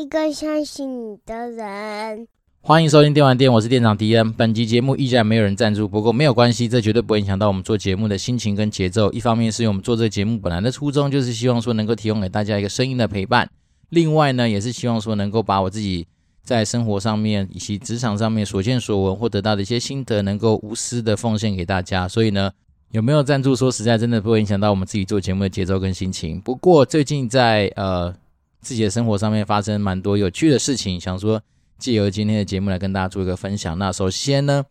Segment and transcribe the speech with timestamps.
[0.00, 2.26] 一个相信你的人。
[2.62, 4.32] 欢迎收听电玩店，我是店长迪恩。
[4.32, 9.12] 本集节目依然没有人赞助，不过没有关系，这绝对不会影响到我们做节目的心情跟节奏。
[9.12, 13.50] 一方面是因为我们做这个节目本来的初衷就是希望说能够提供给大家一个声音的陪伴，
[13.90, 16.06] 另外呢，也是希望说能够把我自己
[16.42, 22.08] 在生活上面以及职场上面所见所闻或得到的一些心得，能够无私的奉献给大家。
[22.08, 22.50] 所以呢，
[22.92, 26.40] 有没有赞助，说实在真的不会影响到我们自己做节目的节奏跟心情。
[26.40, 28.14] 不过最近在呃
[28.60, 31.42] 自己的生活上面发生蛮多有趣的事情，想说。
[31.78, 33.78] 借由今天的节目来跟大家做一个分享。
[33.78, 34.66] 那首先呢，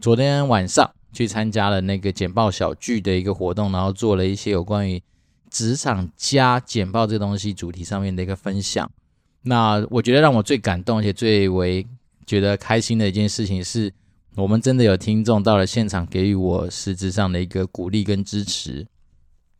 [0.00, 5.02] 昨天晚上去参加了那个简报小聚的一个活动，然后做了一些有关于
[5.50, 8.90] 职场加简报这东西主题上面的一个分享。
[9.42, 11.86] 那我觉得让我最感动而且最为
[12.24, 13.92] 觉得开心的一件事情是，
[14.34, 18.86] 我们真的有听众到了现场给予我实质上的一个鼓励跟支持。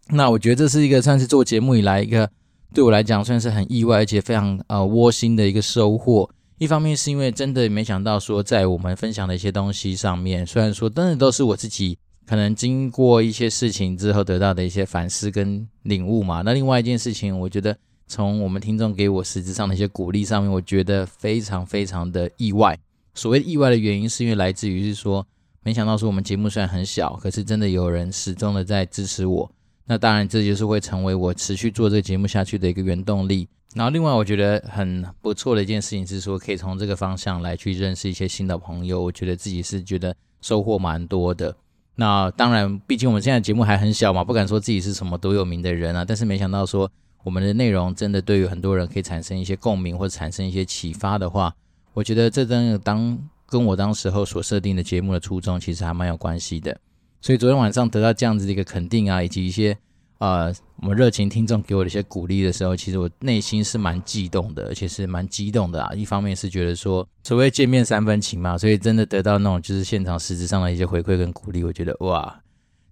[0.09, 2.31] 那我觉得这是一个算是做节目以来一个
[2.75, 6.29] 对我来讲算是很意外而且非常呃窝心的一个收获。
[6.59, 16.43] 一方面是因为真的没想到说，在我们分享的一些东西上面，虽然说真的都是我自己可能经过一些事情之后得到的一些反思跟领悟嘛。
[16.43, 17.77] 那另外一件事情，我觉得
[18.09, 22.77] 从我们听众给我实质上的一些鼓励上面，我觉得非常非常的意外。
[23.15, 25.25] 所谓意外的原因，是因为来自于是说，
[25.63, 29.51] 没想到说我们节目虽然很小，可是真的有人始终的在支持我。
[29.87, 33.47] 那当然，这就是会成为我持续做这个节目下去的一个原动力。
[33.75, 39.03] 然后，另外我觉得很不错的一件事情是说，可以从这个方向来去认识一些新的朋友。
[39.03, 41.55] 我觉得自己是觉得收获蛮多的。
[41.97, 46.05] 那当然，毕竟我们现在节目还很小嘛，不敢说自己是什么多有名的人啊。
[46.05, 46.91] 但是没想到说，
[47.23, 51.55] 我们的内容真的对于很多人可以产生一些共鸣或者产生一些启发的话，
[51.93, 56.79] 我觉得这真的当跟我当时候所设定的节目的初衷其实还蛮有关系的。
[57.25, 59.75] 所以昨天晚上得到这样子的一个肯定啊，以及一些
[60.19, 60.53] 呃
[60.83, 65.95] 我们热情听众给我的一些鼓励的时候，其实我内心是蛮激动的，而且是蛮激动的啊。
[65.95, 72.43] 一方面是觉得说所谓见面三分情嘛，所以真的得到那种就是现场实质上的一些回馈跟鼓励，我觉得哇，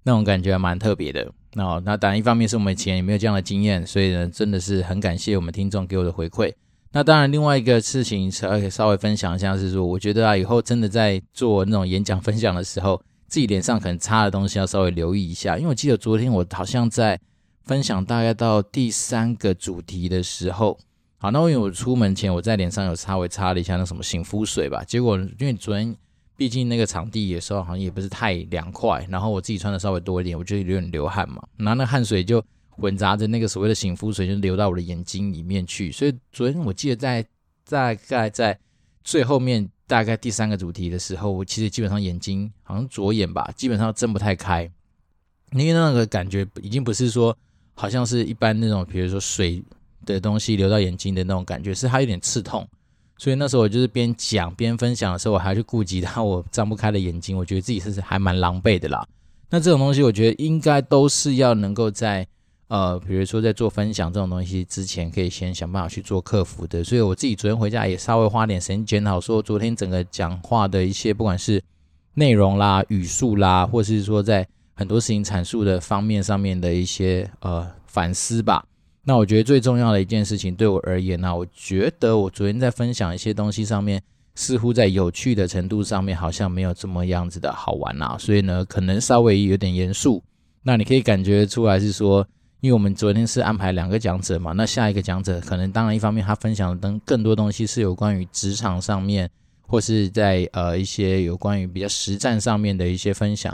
[0.02, 1.30] 那种感觉还蛮特别的。
[1.52, 6.50] 那那当然一方面是我们以前也没有这样的经验，所以呢真的是很感谢我们听众给我的回馈。
[6.92, 12.98] 那当然另外一个事情是可以稍微分享一下，是说我觉得啊以后真的在做那种演讲分享的时候。
[13.32, 17.18] 自己脸上可能擦的东西要稍微留意一下，因为我记得昨天我好像在
[17.64, 20.78] 分享大概到第三个主题的时候，
[21.16, 25.96] 好，那因为我出门前我在脸上有稍微擦了一下那什么醒肤水吧，结果因为昨天
[26.36, 37.24] 毕竟那个场地有时候好像也不是太凉快，然后我自己穿的稍微多一点，我就有点流汗嘛，然后那汗水就混杂着那个所谓的醒肤水就流到我的眼睛里面去，所以昨天我记得在
[37.66, 38.58] 大概在
[39.02, 39.70] 最后面。
[39.92, 44.62] 大概第三个主题的时候，我其实基本上眼睛好像左眼吧，基本上睁不太开，
[45.50, 47.36] 因为那个感觉已经不是说
[47.74, 49.62] 好像是一般那种，比如说水
[50.06, 52.66] 的东西流到眼睛的那种感觉，是它有点刺痛。
[53.18, 59.06] 所以那时候我就是边讲边分享的时候，我还去顾及到我张不开的眼睛，我觉得自己是还蛮狼狈的啦。
[59.50, 62.26] 那这种东西，我觉得应该都是要能够在。
[62.68, 66.82] 呃，比如说在做分享这种东西之前，可以先想办法去做克服的。
[66.82, 71.62] 所以我自己昨天回家也稍微花点时间检讨，说昨天整个讲话的一些，不管是
[72.14, 78.64] 内容啦、语速啦，或是说在很多事情阐述的方面上面的一些呃反思吧。
[79.04, 84.00] 那我觉得最重要的一件事情对我而言呢，我觉得我昨天在分享一些东西上面，
[84.34, 88.16] 似乎在有趣的程度上面好像没有这么样子的好玩啦。
[88.18, 90.22] 所以呢，可能稍微有点严肃。
[90.62, 92.26] 那你可以感觉出来是说。
[92.62, 99.28] 因为我们昨天是安排两个讲者嘛，那下一个讲者可能当然一方面他分享的更更多东西是有关于职场上面，
[99.66, 103.52] 或是在呃一些有关于比较实战上面的一些分享，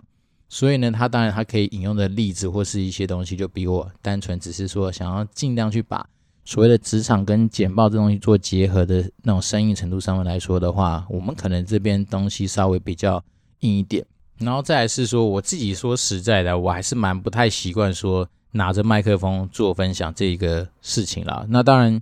[0.50, 6.06] 所以呢，他当然他可以引用的例子或是一些东西就比我单纯只是说想要尽量去把
[6.44, 13.24] 所谓的职场跟简报这东西做结合的那种生硬程度上面来说的话，我们可能这边东西稍微比较
[13.60, 14.04] 硬一点，
[14.36, 18.28] 然后再来是说我自己说实在的，我还是蛮不太习惯说。
[18.52, 22.00] 拿着麦克风做分享这一个事情啦，那当然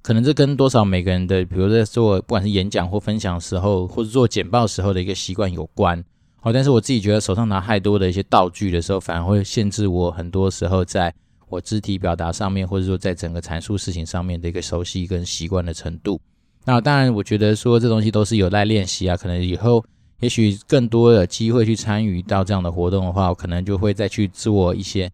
[0.00, 6.02] 可能这跟多少每个人的，比如在做不管是演讲或分享的时候，或者做简报时候的一个习惯有关。
[6.40, 11.12] 好，但是我自己觉得手上拿太多的一些道具的时候，反而会限制我很多时候在
[11.48, 16.20] 我肢体表达上面，或者说在整个阐述事情上面的一个熟悉跟习惯的程度。
[16.64, 19.84] 那当然，我觉得说这东西都是有待练习啊，可能以后
[20.20, 25.10] 也许更多的机会去参与到这样的活动的话，我可能就会再去做一些。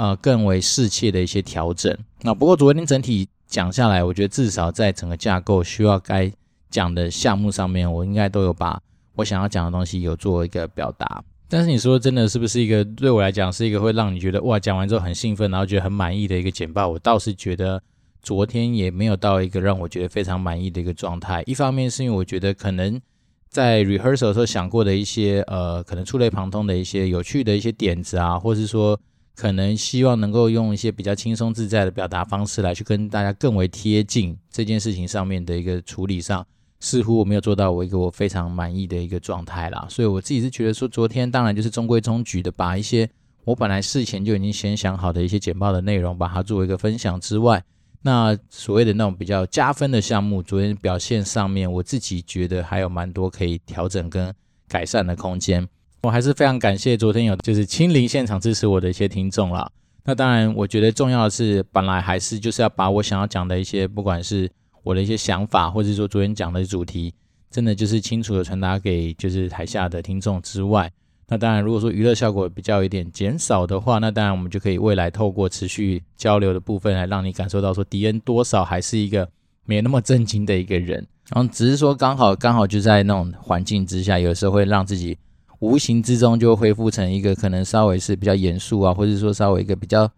[0.00, 1.94] 呃，更为适切的一些调整。
[2.22, 6.32] 那不过昨天整体讲下来，我觉得至少在整个架构需要该
[6.70, 8.80] 讲的项目上面，我应该都有把
[9.16, 11.22] 我想要讲的东西有做一个表达。
[11.50, 16.88] 但是你说真的是不是一个对我来讲是一个会让你觉得哇，讲完之后很兴奋，然后觉得很满意的一个简报？
[16.88, 17.82] 我倒是觉得
[18.22, 21.42] 昨天也没有到一个让我觉得非常满意的一个状态。
[21.44, 22.98] 一方面是因为我觉得可能
[23.50, 28.98] 在 rehearsal 的时候想过的一些呃，可能触类旁通的一些有趣的一些点子啊，或是说
[29.34, 36.46] 可能希望能够用一些比较轻松自在的表达方式来去跟大家更为贴近这件事情上面的一个处理上，
[36.78, 39.86] 似乎我没有做到我一个我非常满意的一个状态啦。
[39.88, 43.08] 所以我自己是觉得说，昨天当然就是中规中矩的把一些
[43.44, 47.62] 我本来事前就已经先想好的一些简报的内容，把它作为一个分享之外。
[48.02, 54.32] 那所谓的那种比较加分的项目，昨天表现上面，我自己觉得还有蛮多可以调整跟
[54.68, 55.66] 改善的空间。
[56.02, 59.70] 我还是非常感谢昨天有就是亲临现场支持我的一些听众啦。
[60.04, 64.50] 那当然，我觉得重要的是，本来还是就是要把我想要讲的一些，不管是
[64.82, 67.12] 我的一些想法，或者说昨天讲的主题，
[67.50, 70.90] 真的就是清楚的传达给就是台下的听众之外。
[71.28, 79.28] 那当然，如果说娱乐效果比较有点减少的话，那当然我们就可以未来透过持续交流的部分来让你感受到说，迪恩多少还是一个
[79.64, 81.06] 没那么正经的一个人。
[81.28, 85.16] 然后只是说刚好刚好就在那种环境之下，有时候会让自己
[85.60, 90.10] 无形之中就恢复成一个可能稍微是比较严肃啊，或者说稍微一个比较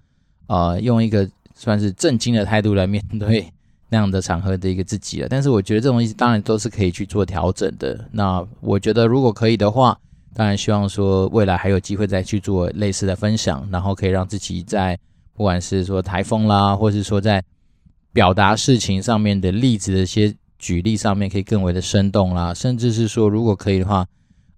[0.49, 3.47] 呃用一个算是正经的态度来面对
[3.91, 5.29] 那样的场合的一个自己了。
[5.29, 8.09] 但是我觉得这种东西当然都是可以去做调整的。
[8.11, 9.99] 那我觉得如果可以的话。
[10.35, 14.99] 当然希望说未来还有机会再去做类似的分享，然后可以让自己在
[15.35, 17.45] 不管是说台风啦，或是说在
[18.15, 24.07] 表达事情上面的例子的一些举例上面，可以更为的生动啦，甚至是说如果可以的话，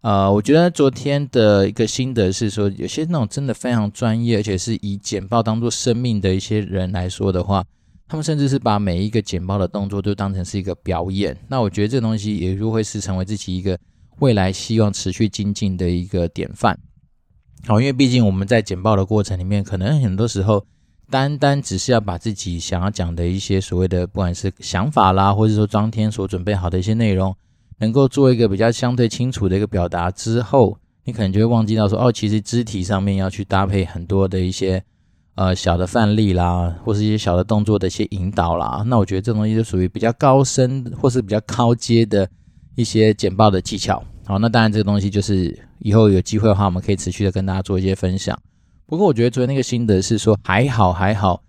[0.05, 7.65] 呃，我觉得昨天的一个心得是说，有些那种真的非常专业，而且是以简报当做生命的一些人来说的话，
[8.07, 11.35] 他们甚至是把每一个简报的动作都当成是一个表演。
[11.49, 13.79] 那我觉得这东西也就会是成为自己一个。
[14.21, 16.79] 未来希望持续精进的一个典范，
[17.67, 20.65] 好，因为毕竟我们在简报的过程里面，可能很多时候
[21.11, 27.37] 单单只是要把自己想要讲的一些所谓的不管是想法啦，或者说当天所准备好的一些内容，
[27.79, 34.83] 能够做一个比较相对清楚的一个表达之后，你可能就会忘记到说，哦，其实肢体上面要去搭配很多的一些
[35.35, 38.83] 呃小的范例啦，或是一些小的动作的一些引导啦。
[38.87, 42.29] 那我觉得这东西就属于比较高深或是比较高阶的。
[42.77, 48.37] 一些简报的技巧，好，那当然这个东西就是以后有机会的话，我们可以持续的跟大家做一些分享。
[48.85, 51.41] 不过我觉得昨天那个心得是说还好还好，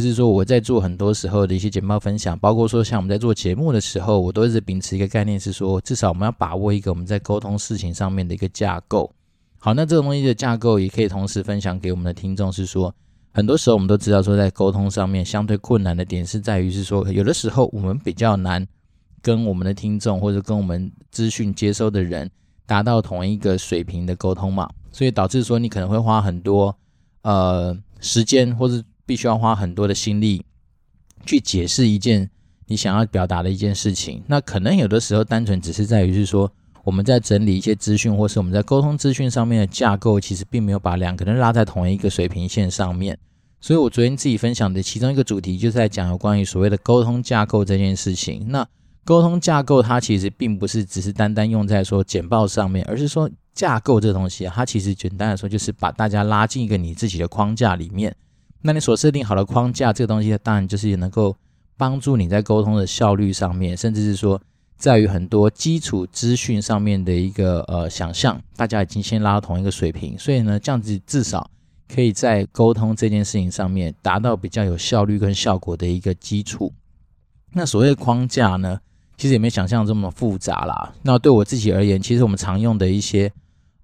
[0.00, 9.12] 就是说我在做很多时候的一些简报分享，包括说像我们在做节目的时候，我都一直秉持一个概念是说，至少我们要把握一个我们在沟通事情上面的一个架构。
[9.58, 12.94] 好，那这个东西的架构也可以同时分享给我们的听众，是说
[13.32, 18.66] 很多时候我们都知道说在沟通上面相对困难的点是在于是说有的时候我们比较难。
[19.20, 22.28] 跟我们的听众或者跟我们资讯接收的人
[22.66, 26.76] 达到同一个水平的沟通嘛，所以导致说你可能会花很多
[27.22, 28.82] 呃时间，或者
[29.12, 30.42] 必须要花很多的心力
[31.26, 32.30] 去解释一件
[32.66, 34.22] 你想要表达的一件事情。
[34.26, 36.50] 那可能有的时候单纯只是在于是说
[36.82, 43.18] 我们在整理一些资讯，或是我们在沟通资讯上面的架构，其实并没有把两个人拉在同一个水平线上面。
[43.60, 48.46] 所以我昨天自己分享的其中一个主题，就是在讲有关于所谓的沟通架构这件事情。
[48.48, 48.66] 那
[49.04, 58.16] 沟通架构，它其实并不是只是单单用在说简报上面，而是说架构这东西，它其实简单来说就是把大家拉进一个你自己的框架里面。
[58.62, 61.36] 那你所设定好的框架，这个东西当然就是也能够
[61.76, 64.40] 帮助你在沟通的效率上面，甚至是说
[64.76, 71.50] 在于很多基础资讯上面的一个呃想象，大家已经先拉到同一个水平，所以呢，这样子至少
[71.92, 76.72] 可以在沟通这件事情上面达到比较有效率跟效果的一个基础。
[77.52, 78.80] 那所谓的框架呢？
[79.18, 80.92] 其实也没想象这么复杂啦。
[81.02, 83.30] 那对我自己而言，其实我们常用的一些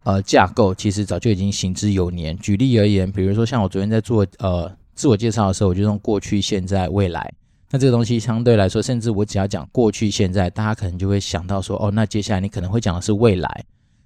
[0.09, 2.35] 呃架构，其实早就已经行之有年。
[2.39, 7.31] 举例而言，比如说像我昨天在做呃自我介绍的时候，我就用过去、现在、未来。
[7.71, 13.65] 那这个东西相对来说，甚至我只要讲过去、现在，大家可能就会想到说，哦，那接下来你可能会讲的是未来。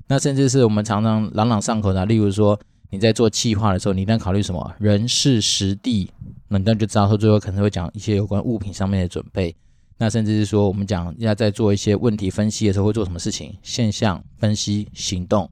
[0.08, 2.58] 那甚至是我们常常朗朗上口的，例如说
[2.90, 6.10] 你在做企划的时候，你一定要考虑什么人、事、实、地，
[6.48, 9.54] 那你就知道说最后可能会讲一些有关物品上面的准备。
[9.98, 13.54] 那甚至是说，我们讲要在做一些问题分析的时候，会做什么事情？
[13.62, 15.48] 现象分析、行动。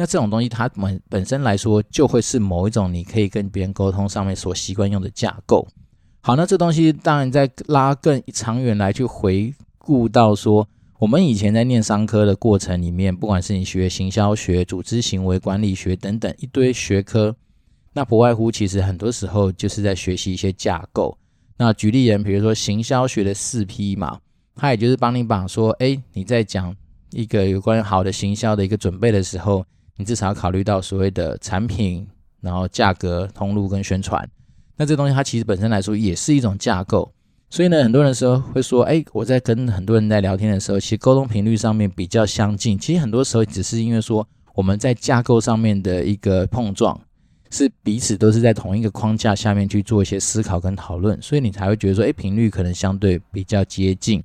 [0.00, 5.68] 那这种东西，它本本身来说，就会是某一种你可以跟别人沟通上面所习惯用的架构。
[6.22, 10.66] 好，那这东西当然在拉更长远来去回顾到说，
[10.98, 17.36] 我们以前在念商科的过程里面，不管是你学行销学、组织行为管理学等等一堆学科，
[17.92, 21.14] 那不外乎其实很多时候就是在学习一些架构。
[21.58, 24.18] 那举例人，比如说行销学的四 P 嘛，
[24.54, 26.74] 它也就是帮你把说，哎，你在讲
[27.10, 29.62] 一个有关好的行销的一个准备的时候，
[30.00, 32.06] 你至少要考虑到所谓的产品，
[32.40, 34.26] 然后价格、通路跟宣传。
[34.76, 37.12] 那这东西它其实本身来说也是一种架构。
[37.50, 42.78] 所以呢，很多人说会说，哎，我在跟很多人在聊天的时候，其实沟通频率上面比较相近。
[42.78, 46.98] 其实很多时候只是因为说我们在架构上面的一个碰撞，
[47.50, 54.22] 是彼此都是在同一个框架下面去做一些思考跟讨论，所以你才会觉得说，哎，频率可能相对比较接近。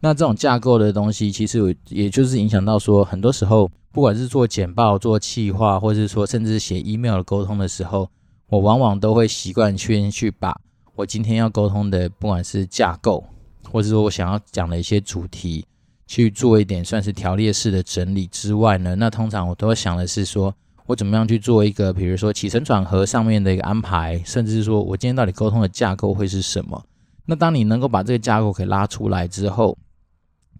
[0.00, 8.10] 那这种架构的东西，其实有也就是影响到说，很多时候不管是做简报、做企划，或是说甚至写 email 的沟通的时候，
[8.48, 10.60] 我往往都会习惯先去把。
[10.96, 13.24] 我今天要沟通的，不管是架构，
[13.70, 15.64] 或者说我想要讲的一些主题，
[16.08, 20.52] 去做一点算是条列式的整理之外呢，那通常我都会想的是说，
[20.86, 26.84] 我怎么样去做一个，比如说起承转合上面的一个安排，甚至是说我今天到底沟通的架构会是什么？
[27.26, 29.78] 那当你能够把这个架构给拉出来之后，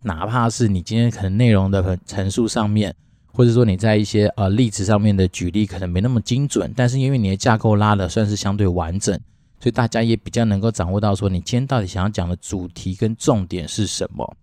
[0.03, 2.95] 哪怕是你今天可能内容的陈述上面，
[3.35, 9.19] 或者说你在一些呃例子上面的举例可能没那么精准，但是因为你的架构拉的算是相对完整。
[9.61, 14.37] 所以大家也比较能够掌握到说，你今天到底想要讲的主题跟重点是什么？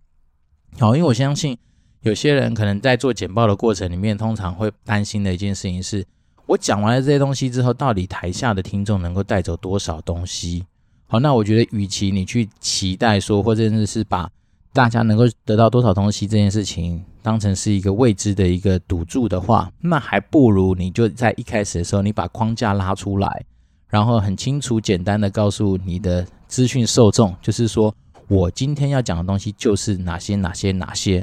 [0.79, 1.55] 好，因为我相信
[2.01, 6.03] 有些人可能在做简报的过程里面，通常会担心的一件事情是，
[6.47, 10.65] 我讲完了这些东西之后，到底台下的听众能够带走多少东西？
[11.05, 14.27] 好，那我觉得，与其你去期待说，或者是把
[14.73, 23.45] 大家能够得到多少东西这件事情当成是一个未知的一个赌注的话，那还不如你就在一开始的时候，你把框架拉出来。
[23.87, 27.93] 然后很清楚、简单的告诉你的资讯受众，就是说
[28.29, 31.21] 我今天要讲的东西就是哪些、哪些、哪些。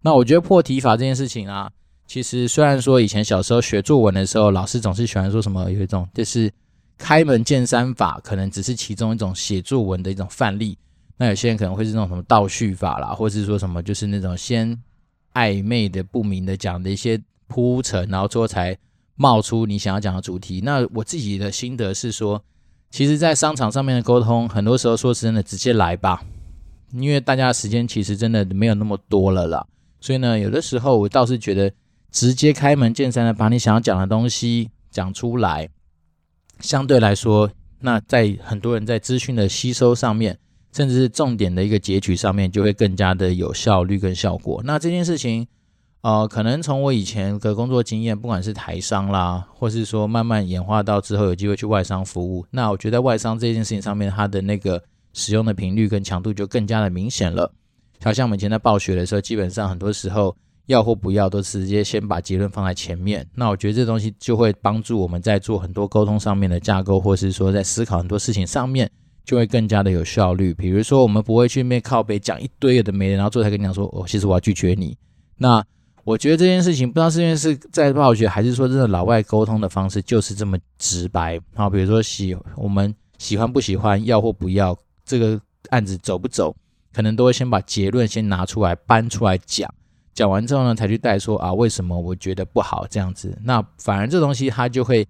[0.00, 1.70] 那我觉得破题法这件事情啊，
[2.06, 6.50] 其实虽然说以前小时候学作文的时候，老师总是喜欢说什么有一种就是
[6.96, 10.78] 开门见山法，可能只是其中一种写作文的一种范例。
[11.18, 14.74] 那有些人可能会是那种什么倒叙法啦，或是说什么就是那种先
[15.34, 18.76] 暧昧的、不明的讲的一些铺陈，然后最后才。
[19.16, 22.42] 冒出你想要讲的主题，那我自己的心得是说，
[22.90, 26.24] 其实，在商场上面的沟通，很多时候说真的，直接来吧，
[26.94, 29.66] 因为大家的时间其实真的没有那么多了啦。
[30.00, 31.70] 所以呢，有的时候我倒是觉得，
[32.10, 35.68] 直接开门见山的把你想要讲的东西讲出来，
[36.60, 40.38] 相对来说，那在很多人在资讯的吸收上面，
[40.72, 44.60] 甚至是重点的一个截取上面，就会更加的有效率跟效果。
[44.64, 45.46] 那这件事情。
[46.02, 57.52] 呃，可能从我以前的工作经验，不管是台商啦，或是说慢慢演化到之后有机会去外商服务，那我觉得外商这件事情上面，它的那个使用的频率跟强度就更加的明显了。
[58.02, 60.34] 好像我们以前在暴雪的时候，基本上很多时候
[60.64, 63.28] 要或不要都直接先把结论放在前面。
[63.34, 68.90] 那我觉得这东西就会帮助我们在做很多沟通上面的架构，或是说在思考很多事情上面，
[69.24, 70.52] 就会更加的有效率。
[70.54, 74.96] 比如说，我们不会去面靠背讲一堆的没人，然后最后才跟你讲说，哦，其实我要拒绝你。
[75.36, 75.64] 那
[76.04, 81.38] 我觉得这件事情不知道是因为是在暴雪，还是说真的老外沟通的方式就是这么直白。
[81.54, 86.56] 好，比如说喜我们喜欢不喜欢，要或不要，这个案子走不走，
[86.92, 89.72] 可能都会先把结论先拿出来搬出来讲，
[90.14, 93.38] 讲完之后呢，才去带说啊为什么我觉得不好这样子。
[93.44, 95.06] 那反而这东西它就会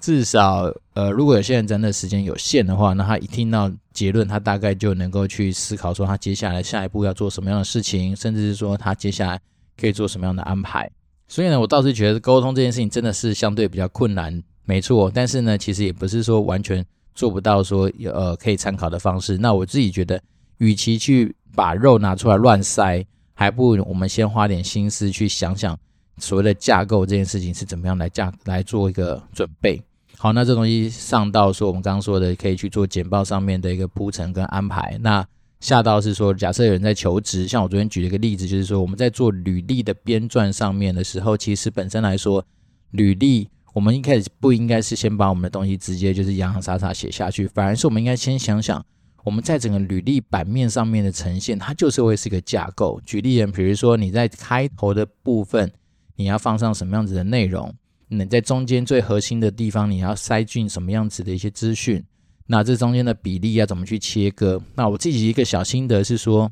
[0.00, 9.40] 至少呃，如果有些人真的时间有限的话，那他一听到结论，他大概就能够去思考说他接下来下一步要做什么样的事情，甚至是说他接下来。
[9.80, 10.90] 可以做什么样的安排？
[11.26, 15.10] 所以呢，我倒是觉得沟通这件事情真的是相对比较困难，没错。
[15.10, 19.38] 但是呢，其实也不是说完全做不到说呃可以参考的方式。
[19.38, 20.20] 那我自己觉得，
[20.58, 23.02] 与其去把肉拿出来乱塞，
[23.32, 25.74] 还不如我们先花点心思去想想
[26.18, 29.82] 所谓的架构这件事情是怎么样来架来做一个准备。
[30.22, 34.98] 好，那这东西上到说我们刚刚说的，可以去做简报上面的一个铺陈跟安排。
[35.00, 35.26] 那
[35.60, 42.44] 下到是说，假设有人在求职，像我昨天举了一个例子，就是说我们在做履历的编撰上面的时候，其实本身来说，
[42.90, 48.84] 履历我们一开始不应该是先把我们的东西直接就是洋洋洒洒写下去，反而是我们应该先想想，
[49.24, 53.00] 我们在整个履历版面上面的呈现，它就是会是一个架构。
[53.06, 55.72] 举例人，比如说你在开头的部分，
[56.16, 57.74] 你要放上什么样子的内容？
[58.12, 62.04] 你在中间最核心的地方，你要塞进什么样子的一些资讯？
[62.44, 64.60] 那这中间的比例要怎么去切割？
[64.74, 66.50] 那我自己一个小心得是说，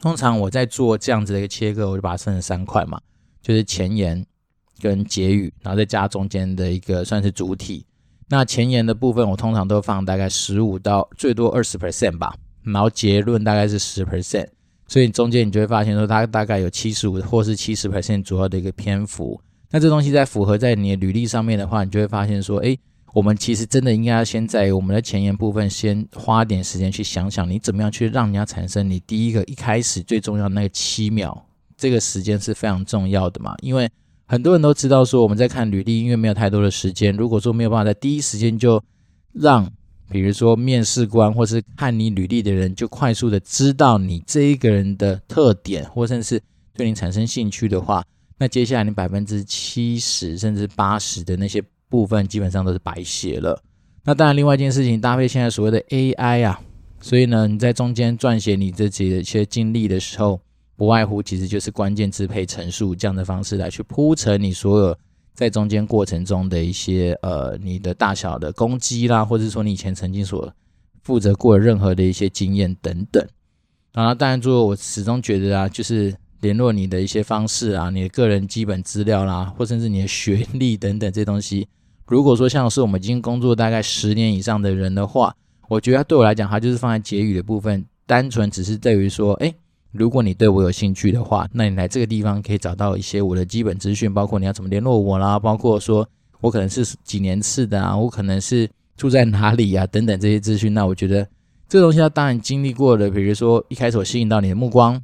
[0.00, 2.98] 通常我在做这样子的一个切割，我就把它分成三块嘛，
[3.42, 4.24] 就是前言
[4.80, 7.84] 跟结语，然后再加中间的一个算是主体。
[8.30, 14.48] 那前言的部分，我通常都放大概十五到最多二十 percent 吧，然后结论大概是十 percent，
[14.86, 19.38] 所以中间你就会发现说，它大概有七十五或是七十 percent 左右的一个篇幅。
[19.70, 22.76] 那这东西在符合在你的履历上面的话，你就会发现说，哎。
[23.12, 31.44] 我们其实真的应该要先在我们的前言部分，先花点时间去想想，你怎么样去让人家产生你第一个一开始最重要的那个七秒，
[31.76, 33.52] 这个时间是非常重要的嘛。
[33.62, 33.90] 因为
[34.28, 38.80] 很多人都知道说，我们在看履历，因为没有太多的时间，如果说没有办法在第一时间就
[39.32, 39.68] 让
[40.08, 46.42] 比如说面试官或是看你履历的人，就快速的知道你这一个人的特点，或甚至是
[46.74, 48.04] 对你产生兴趣的话，
[48.40, 53.62] 那接下来你百分之七十甚至八十的那些部分基本上都是白写了。
[54.02, 56.58] 那当然，另外一件事情搭配现在所谓的 AI 啊，
[57.02, 60.40] 所以呢，你在中间撰写你自己的一些经历的时候，
[60.74, 64.96] 不外乎其实就是关键字配陈述这样的方式来去铺陈你所有。
[65.32, 70.52] 在中间过程中的一些呃，你的大小的攻击啦，或者说你以前曾经所
[71.02, 73.26] 负责过任何的一些经验等等。
[73.92, 81.68] 然后当然，作为我始终觉得啊，就是联络你的一些方式啊，你的个人基本资料啦，或甚至你的学历等等这些东西。
[82.06, 85.34] 如果说像是我们已经工作大概十年以上的人的话，
[85.68, 89.54] 我觉得对我来讲，它就是放在结语的部分，单纯只是在于说，哎。
[89.92, 96.08] 如果你对我有兴趣的话，那你来这个地方可以找到一些我的基本资讯，包括你要怎么联络我啦，包括说
[96.40, 100.72] 我可能是几年次的啊，我可能是住在哪里、啊，等等这些资讯。
[100.72, 101.26] 那我觉得
[101.68, 105.02] 这个东西，它当然经历过的，比如说一开始我吸引到你的目光，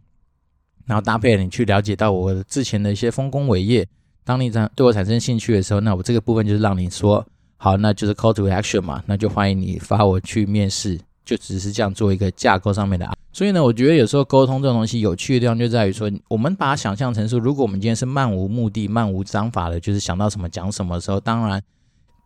[0.86, 3.86] 然后搭配你去了解到我之前的一些丰功伟业。
[4.24, 7.24] 当你产对我产生兴趣的时候，那我这个部分就是让你说
[7.58, 13.08] 好，那就是 call to action 嘛，那就欢迎你发我去面试，就只是这样做一个架构上面的。
[13.32, 21.62] 所以呢，我觉得有时候沟通这种东西有趣的地方就在于说，我们把它想象成说，如果我们今天是漫无目的、漫无章法的，就是想到什么讲什么的时候，当然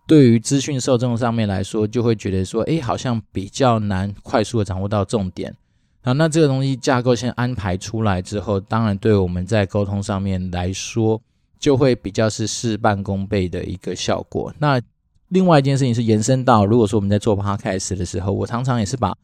[0.07, 5.55] 对于资讯受众上面来说，就会觉得说，哎，好像比较难快速的掌握到重点。
[6.02, 11.21] 好，那这个东西架构先安排出来之后，当然对我们在沟通上面来说，
[11.59, 14.52] 就会比较是事半功倍的一个效果。
[14.59, 14.80] 那
[15.28, 19.14] 另外一件事情是延伸到，如果说我们在做 podcast 的时候，我常常也是把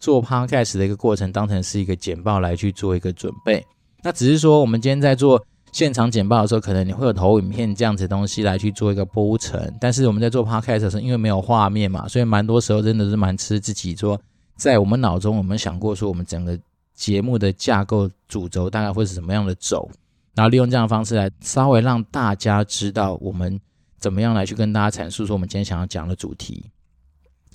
[0.00, 3.64] 做 podcast 的一个过程，当成是一个简报来去做一个准备。
[4.02, 9.72] 那只是说，我们今天在做现场简报的时候，可能你会有投影片这样子的东西来去做一个铺陈。
[9.80, 14.20] 但是我们在做 podcast 的时候，因为没有画面嘛，所以蛮多时候真的是蛮吃自己做，
[14.56, 16.58] 在我们脑中，我们想过说，我们整个
[16.94, 19.90] 节目的架构主轴大概会是什么样的走，
[20.34, 23.60] 然后利用这样的方式来稍微让大家知道我们
[23.98, 26.64] 怎么样来去跟大家阐述说我们今天想要讲的主题。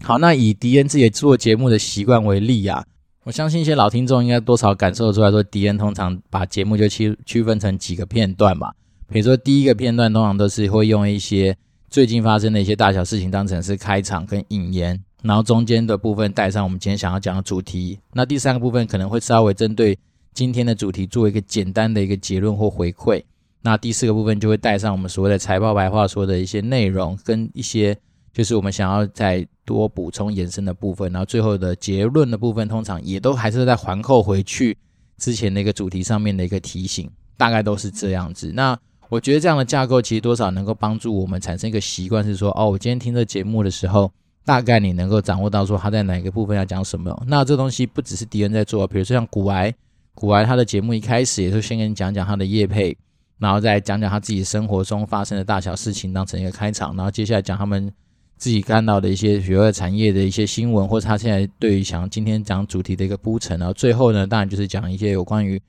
[0.02, 2.86] 好，那以迪恩自己做节目的习惯为例啊，
[3.24, 8.74] 我相信一些老听众应该多少感受出来说，迪恩通常把节目就区区分成几个片段嘛。
[9.08, 11.58] 比如说第一个片段通常都是会用一些
[11.90, 18.00] 最近发生的一些大小事情当成是开场跟引言，然后中间的部分带上我们今天想要讲的主题。
[18.14, 19.98] 那第三个部分可能会稍微针对
[20.34, 23.24] 今天的主题做一个简单的一个结论或回馈。
[23.62, 27.98] 那第四个部分就会带上我们所谓的财报白话说的一些内容跟一些。
[28.32, 34.78] 就是我们想要再多补充延伸的部分，然后最后的结论的部分，通常也都还是在环扣回去
[35.18, 38.52] 之前的一个主题上面的一个提醒，大概都是这样子。
[38.54, 38.80] 那
[39.10, 44.10] 我觉得这样的架构其实多少能够帮助我们产生一个习惯，是说哦，我今天听这节目的时候，
[44.46, 47.24] 大概你能够掌握到说他在哪个部分要讲什么。
[47.28, 49.74] 那这东西不只是敌人在做，比如说像古癌，
[50.14, 52.98] 古癌他的节目一开始也是先跟你讲讲他的业配，
[53.38, 57.92] 然后再讲讲他自己生活中发生的大小事情当成一个开场，然后接下来讲他们。
[58.40, 65.62] 自己看到的一些学业产业的一些新闻，或者他现在对于想今天讲主题的一个铺陈，然后最后呢，当然就是讲一些有关于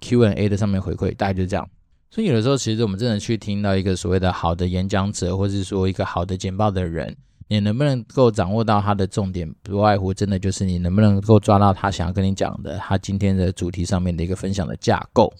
[0.00, 1.68] Q&A 的上面回馈，大概就是这样。
[2.10, 7.14] 所以有的时候，其实我们真的去听到一个所谓的好的演讲者，或者是说一个好的简报的人，
[7.48, 15.32] 你能不能够掌握到他的重点，不外乎真的就是你能不能够抓到他想要跟你讲的，他今天的主题上面的一个分享的架构。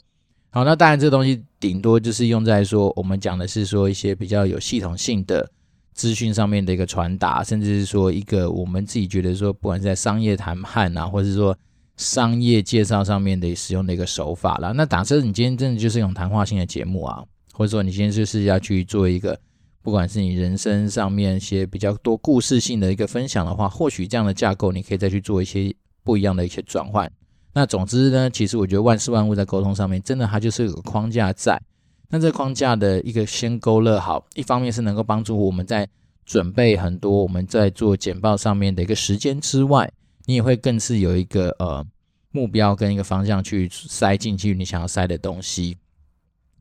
[0.51, 5.51] 好，那当然这东西顶多就是用在说我们讲的是说一些比较有系统性的。
[5.95, 11.57] 资讯上面的一个传达，甚至是说一个我们自己觉得说，不管是在商业谈判啊，或者是说
[11.97, 14.73] 商业介绍上面的使用的一个手法啦。
[14.73, 19.39] 那假设你今天真的就是一种谈话性的节目啊，或者说你今天就是要去做一个，
[19.85, 27.13] 不管是你人生上面一些比较多故事性的一个分享的话，或许这样的架构你可以再去做一些不一样的一些转换。
[27.53, 31.61] 那总之呢，其实我觉得万事万物在沟通上面，真的它就是有个框架在。
[32.09, 35.87] 那这框架的一个先勾勒好，一方面是能够帮助我们在
[36.25, 39.93] 准备很多我们在做简报上面的一个时间之外，
[40.25, 41.85] 你也会更是有一个呃
[42.31, 45.77] 目标跟一个方向去塞进去你想要塞的东西。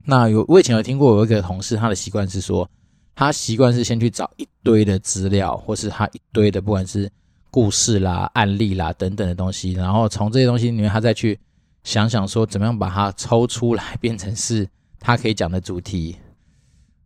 [0.05, 2.69] 那有我以前有听过有一个同事，他的习惯是说，
[3.15, 7.11] 他习惯是先去找一堆的资料，或是他一堆的不管是
[7.49, 11.39] 故事啦、案例啦等等的东西，然后从这些东西里面，他再去
[11.83, 14.67] 想想说怎么样把它抽出来变成是。
[15.05, 16.15] 他可以讲的主题，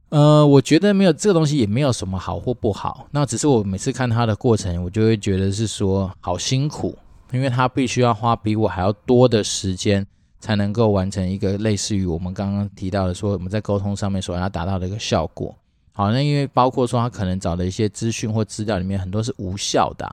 [0.09, 3.07] 呃，我觉得没有这个东西，也没有什么好或不好。
[3.09, 6.95] 那只是我每次看他的过程，我就会觉得是说好辛苦，
[7.31, 10.05] 因为他必须要花比我还要多的时间，
[10.39, 15.55] 才能够完成一个类似于我们刚刚提到的说我们在沟通上面所要达到的一个效果。
[15.97, 20.07] 好，那因为包括说他可能找的一些资讯或资料里面很多是无效的，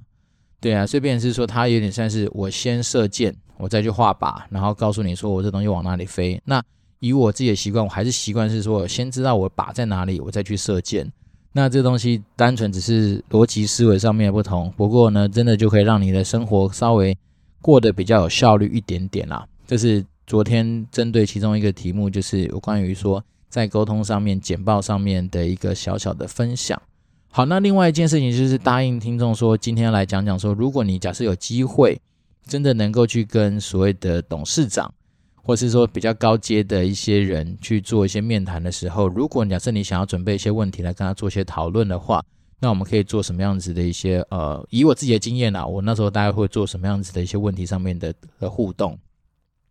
[0.59, 6.41] 对啊，所以变是说，它有点像是我先射箭，我再去画靶，然后告诉你说我这东西往哪里飞。
[6.47, 6.65] 那
[7.01, 11.07] 以我自己的习惯，我还是习惯是说，我先知道我靶在哪里，我再去射箭。
[11.53, 17.15] 那这东西单纯只是逻辑思维上面的不同，不过呢，真的就可以让你的生活稍微
[17.61, 19.47] 过得比较有效率一点点啦。
[19.67, 23.23] 这是昨天针对其中一个题目，就是有关于说
[23.55, 26.83] 在沟通上面、简报上面的一个小小的分享。
[27.29, 32.01] 好，那另外一件事情就是答应听众说，今天来讲讲说，如果你假设有机会，
[32.49, 34.93] 真的能够去跟所谓的董事长，
[35.41, 42.21] 或是说比较高阶的一些人去做一些面谈的时候，如果假设你想要准备一些问题来跟他做一些讨论的话，
[42.59, 48.99] 那我们可以做什么样子的一些呃，以我自己的经验啊，我那时候大概会做什么样子的一些问题上面的的互动。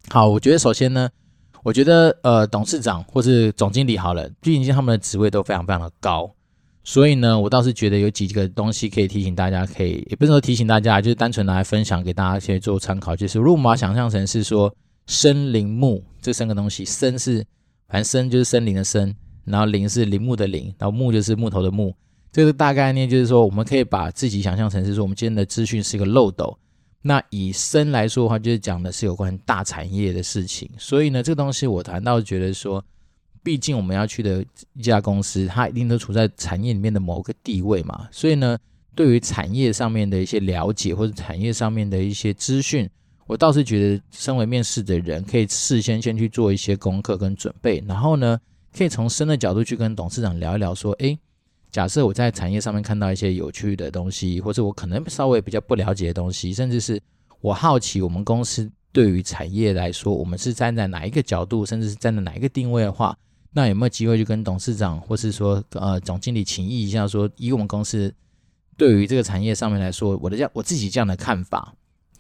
[0.08, 1.10] 好，我觉得首先呢，
[1.64, 6.30] 我觉得呃，董事长或是总经理好了，毕竟他们的职位都非常非常的高。
[6.84, 13.16] 所以呢，我倒是觉得有几个东西可以提醒大家，可以也不是说提醒大家，就是单纯拿来分享给大家去做参考。
[13.16, 14.76] 就是如果我们把想象成是说
[15.08, 17.46] 森林木这三个东西，森是
[17.88, 21.96] 反正森就是森林的森，然后林是林木的林，然后木就是木头的木。
[22.34, 26.58] 这个大概念就是说，我们可以把自己想象成是说，我们今天的资讯是一个漏斗。
[27.04, 30.68] 那以森来说的话，就是讲的是有关大产业的事情。
[30.80, 32.84] 所以呢，这个东西我谈到觉得说。
[33.46, 34.42] 毕竟我们要去的
[34.74, 38.58] 一家公司，它一定都处在产业里面的某个地位嘛，所以呢，
[38.96, 42.90] 对于产业上面的一些了解或者产业上面的一些资讯，
[43.28, 48.40] 我倒是觉得，身为面试的人可以事先先去做一些功课跟准备，然后呢，
[48.74, 51.20] 可以从深的角度去跟董事长聊一聊，说，诶，
[51.74, 57.02] 假设我在产业上面看到一些有趣的东西，或者我可能稍微比较不了解的东西，甚至是
[57.42, 63.18] 我好奇我们公司对于产业来说，我们是站在哪一个角度，甚至是站在哪一个定位的话。
[63.54, 68.14] 那有没有机会去跟董事长，或是说呃总经理请益一下，说以我们公司
[68.78, 71.74] 对于这个产业上面来说，我的这样我自己这样的看法，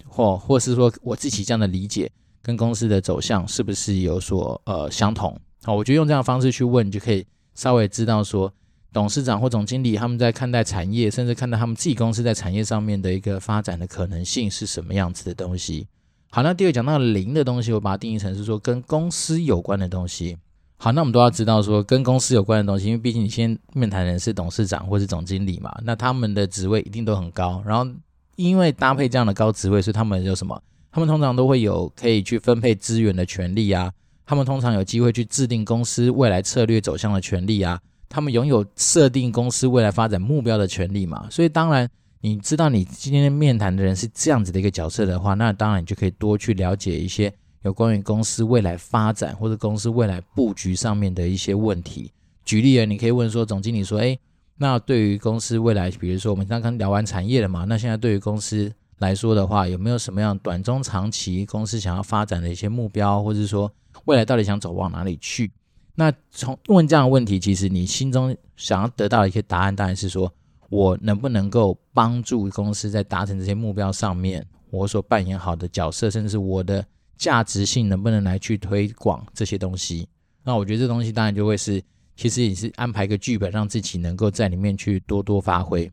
[0.07, 2.11] 或或是说我自己这样的理解，
[2.41, 5.39] 跟公司的走向是不是有所呃相同？
[5.63, 8.51] 好，我觉得用这样的方式去问，你就可以稍微知道说
[8.93, 15.87] 董事长或总经理他们在看待产业，甚至看待他们自己公司在产业上面的一个发展的可能性是什么样子的东西。
[16.29, 20.37] 好，那第二讲到零的东西，我把它定义成是说跟公司有关的东西。
[20.77, 27.63] 好，那我们都要知道说跟公司有关的东西，因为毕竟你先面谈人是董事长或是总经理嘛，那他们的职位一定都很高。
[27.65, 27.89] 然后
[28.35, 30.61] 因为搭配这样的高职位，所以他们有什么？
[30.91, 33.91] 他们通常都会有可以去分配资源的权利啊，
[34.25, 37.79] 他们通常有机会去制定公司未来策略走向的权利啊，
[38.13, 41.27] 他们拥有设定公司未来发展目标的权利嘛。
[41.31, 41.89] 所以当然，
[42.21, 47.33] 你知道你今天面谈的人是这样子的一个角色的话，那当然你就可以多去了解一些。
[47.63, 52.11] 有关于公司未来发展或者公司未来布局上面的一些问题，
[52.45, 54.19] 举例啊，你可以问说，总经理说，诶，
[54.57, 63.71] 那对于公司未来，比如说我们刚刚聊完产业了嘛，那现在对于公司来说的话，有没有什么样短中长期公司想要发展的一些目标，或者说
[64.05, 65.49] 未来到底想走往哪里去？
[65.95, 70.31] 那从问这样的问题，其实你心中想要得到的一些答案，当然是说
[70.69, 76.85] 我能不能够帮助公司在达成这些目标上面，我所扮演好的角色，甚至是我的。
[77.15, 80.09] 价值性能不能来去推广这些东西？
[80.43, 81.81] 那我觉得这东西当然就会是，
[82.17, 85.89] 其实也是安排个剧本，让自己能够在里面去多多发挥。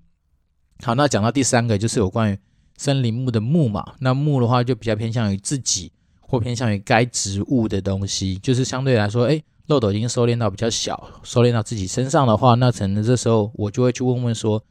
[0.82, 2.38] 好，那讲到第三个就是有关于
[2.78, 5.92] 森林木的木嘛，那木的话就比较偏向于自己
[6.30, 14.62] 或偏向于该职务的东西，就是相对来说，哎，漏斗已经收敛到比较小，收敛到自己身上的话，那可能这时候我就会去问问说，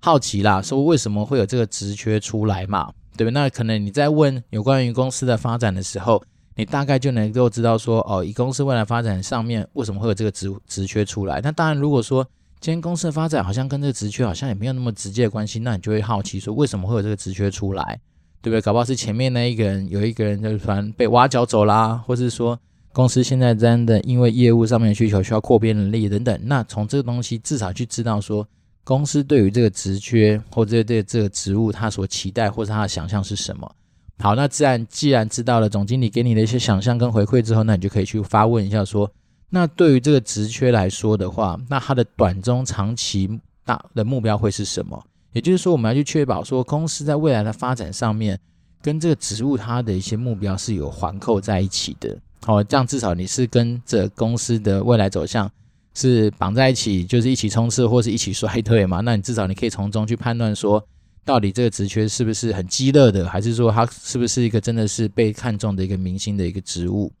[0.00, 2.92] 好奇啦，说为什么会有这个职缺出来嘛？
[3.16, 3.30] 对吧？
[3.32, 6.22] 那可能你在问有关于公司的发展的时候，
[6.56, 11.40] 你大概就能够知道说，哦，以公司未来发展上面为什么会有这个职职缺出来？
[11.42, 12.22] 那当然，如果说
[12.60, 17.98] 今天公司的发展好像跟这个职缺好像也没有那么直接的关系，那你就会好奇说，为什么会有这个职缺出来？
[18.40, 18.60] 对不对？
[18.60, 22.58] 搞不好是前面那一个人有一个人就突然被挖角走啦，或是说
[22.92, 26.38] 公司现在真的因为业务上面的需求需要扩编人力等等。
[26.44, 28.46] 那从这个东西至少去知道说。
[28.84, 33.70] 公司对于这个职缺或者对这个职务，他所期待或者他的想象是什么？
[34.18, 39.12] 好，那自然既然知道了总经理给你的一些想象跟回馈之后，那你就可以去发问一下说，
[39.50, 43.28] 那对于这个职缺来说的话，那它的短中长期
[43.62, 45.04] 大的目标会是什么？
[45.38, 48.36] 也就是说，我们要去确保说公司在未来的发展上面，
[48.82, 52.18] 跟这个职务它的一些目标是有环扣在一起的。
[52.44, 55.48] 好，这样至少你是跟着公司的未来走向。
[55.94, 59.00] 是绑在一起，就是一起冲刺，或是一起衰退嘛？
[59.00, 60.84] 那你至少你可以从中去判断说，
[61.24, 67.12] 到底这个职缺是不是很鸡肋的，还是说它是不是一个真的是被看中的一个明星的一个职务？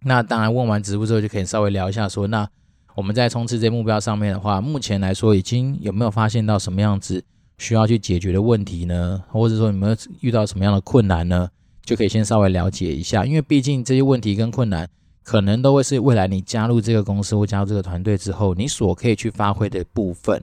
[0.00, 2.48] 那当然，问完职务之后，就可以稍微聊一下说，那
[2.96, 7.22] 我们在冲刺这些目标上面的话，目前来说已经有没有发现到什么样子
[7.58, 9.22] 需要去解决的问题呢？
[9.28, 11.50] 或者说有没有遇到什么样的困难呢？
[11.84, 14.88] 就可以先稍微了解一下，因为毕竟这些问题跟困难，
[15.22, 20.42] 可能都会是未来你加入这个公司或加入这个团队之后，你所可以去发挥的部分。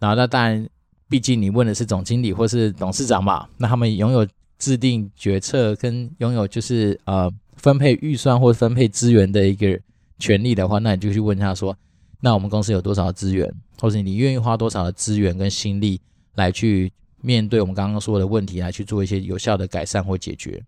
[0.00, 0.66] 然后那当然，
[1.10, 4.26] 毕竟你问的是总经理或是董事长嘛，那他们拥有
[4.58, 9.78] 制定决策跟拥有就是呃分配预算或分配资源的一个
[10.18, 11.76] 权利的话，那你就去问他说，
[12.20, 16.00] 那我们公司有多少资源，或者你愿意花多少的资源跟心力
[16.34, 20.62] 来去面对我们刚刚说的问题，来去做一些有效的改善或解决。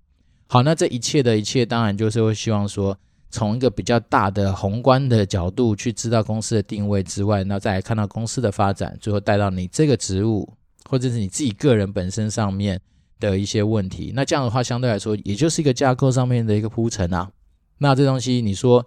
[0.46, 2.96] 好，那这一切的一切，当然就是会希望说，
[3.30, 10.48] 从一个比较大的宏观的角度去知道公司的定位之外，那再来看到公司的发展，最后带到你这个职务
[10.88, 12.80] 或者是你自己个人本身上面
[13.18, 14.12] 的一些问题。
[14.14, 17.30] 那这样的话，相对来说，也就是一个架构上面的一个铺陈啊。
[17.78, 18.84] 那这东西你说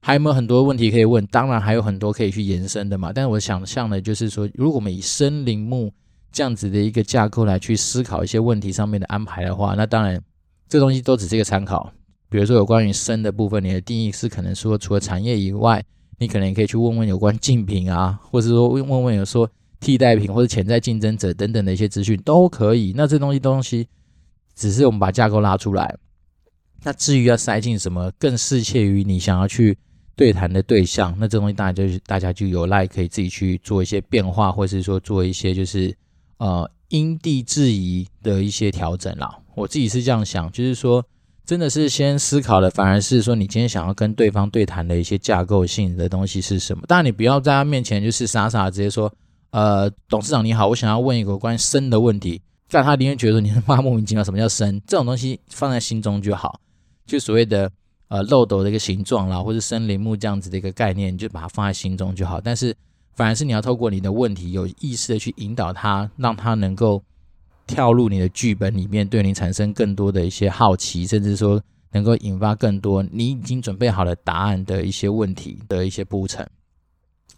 [0.00, 1.24] 还有没有很多问题可以问？
[1.26, 3.12] 当然还有很多可以去延伸的嘛。
[3.12, 5.92] 但是我想象的就是说，如果我们以森林木
[6.32, 10.20] 这样子的一个架构来去思考一些问题上面的安排的话，那当然。
[10.68, 11.92] 这东西都只是一个参考，
[12.28, 15.84] 比如说有关于生的部分，你的定义是可能说除了产业以外，
[16.18, 22.94] 你可能也可以去问问有关竞品啊，或者说问问有说替代品或者潜在竞争者等等的一些资讯都可以。
[22.96, 23.88] 那这东西东西
[24.54, 25.92] 只是我们把架构拉出来，
[26.84, 29.76] 那至于要塞进什么更适切于你想要去
[30.16, 35.96] 对谈的对象，那这东西当然就是大家就有赖可以自己去做一些变化，或是说做一些就是
[36.38, 36.70] 呃。
[36.90, 41.06] 因地制宜的一些调整啦，我自己是这样想，就是说，
[41.46, 46.82] 真的是先思考的，反而是说，你今天想要跟对方对谈的一些架构性的东西是什么？
[46.88, 49.08] 当然，你不要在他面前就是傻傻直接说，
[49.52, 54.82] 呃，董事长你好，我想要问一个关于生的问题，但他宁愿觉得你妈莫名其妙，什么叫生？
[54.84, 56.60] 这种东西放在心中就好，
[57.06, 57.70] 就所谓的
[58.10, 62.76] 呃漏斗的一个形状啦，或者森林木这样子的一个概念，你就把它放在心中就好，但是。
[63.16, 67.02] 反而是你要透过你的问题，有意识的去引导他，让他能够
[67.66, 71.60] 跳入你的剧本里面，对你产生更多的一些好奇，甚至说
[71.92, 76.48] 能够引发更多你已经准备好了答案的一些问题的一些铺陈。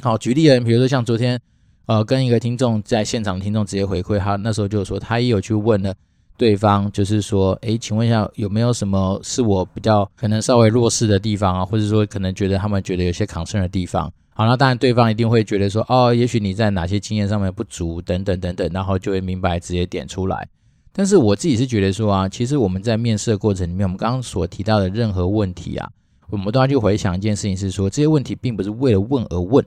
[0.02, 1.40] 好，举例而言，比如说像昨天，
[1.86, 5.92] 呃，跟一个听众在现场，听众直接回馈，他那时候就说，他也有去问了
[6.36, 14.12] 对方，就是说，诶，请问一下，有没有什么是我比较可能稍微弱势的地方啊，或者说可能觉得他们觉得有些 concern 的地方？
[14.34, 20.48] 好，那当然，对方一定会觉得说，哦，也许你在哪些经验上面不足，等等等等，然后就会明白直接点出来。
[20.94, 25.88] 但是我自己是觉得说啊，其实我们在面试的过程里面，我们刚刚所提到的任何问题啊，
[26.30, 29.64] 我们都要去回想一件事情，是说这些问题并不是为了问而问。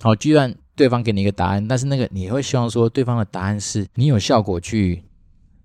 [0.00, 5.02] 好，就算对方给你一个答案，但是那个你会希望说，对方的答案是你有效果去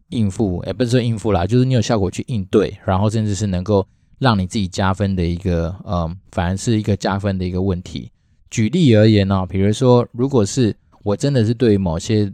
[0.09, 3.85] 应付，也不是说应付啦，就是你有效果去应对，然后甚至是能够
[4.17, 8.11] 让你自己加分的一个，嗯，反而是一个加分的一个问题。
[8.49, 12.33] 举例而言呢，比如说，如果是我真的是对于某些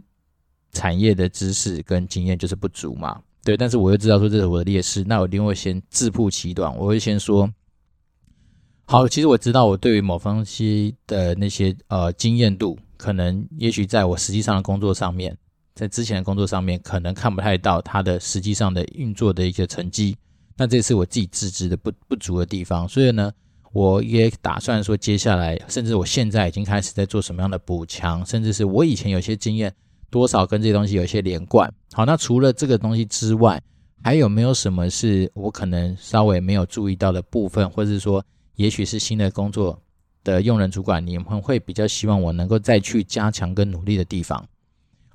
[0.72, 7.48] 产业的知识跟经验就是不足嘛，对，但是我又知道说这是我的劣势，那我一定会先自曝其短，我会先说，
[8.86, 15.36] 好，其实我知道我对于某方面的那些呃经验度，可能也许在我实际上的工作上面，
[15.76, 20.16] 在之前的工作上面，可能看不太到它的实际上的运作的一个成绩，
[20.56, 23.32] 那这是我自己自知的不不足的地方，所以呢。
[23.72, 29.70] 我也打算说，接下来甚至我现在已经开始在做什么样的补强，甚至是我以前有些经验，
[30.08, 31.70] 多少跟这些东西有些连贯。
[31.92, 33.62] 好，那除了这个东西之外，
[34.02, 39.78] 还有没有什么是我可能稍微没有注意到的部分，或者是说，也许是新的工作
[40.24, 44.48] 的用人主管，你们会比较希望我能够再去加强跟努力的地方？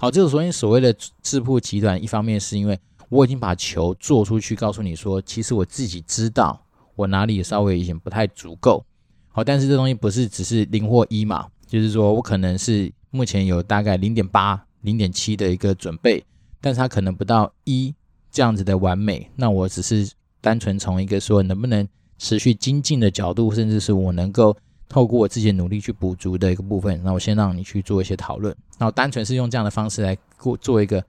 [0.02, 6.60] 好，这个所以所谓的自曝其短，一方面是因为我已经把球做出去，告诉你说，其实我自己知道。
[6.96, 8.84] 我哪里稍微有点不太足够，
[9.30, 16.24] 好，但是这东西不是只是零或一嘛，就是说我可能是目前有大概零点八、零点七的一个准备，
[16.60, 17.94] 但是它可能不到一
[18.32, 19.30] 这样子的完美。
[19.36, 20.12] 那我只是
[20.42, 21.88] 单纯从一个说能不能
[22.18, 24.58] 持续精进的角度，甚至是我能够
[24.92, 28.54] 透过我自己努力去补足的一个部分，那我先让你去做一些讨论。
[28.78, 31.02] 然后单纯是用这样的方式来过做一个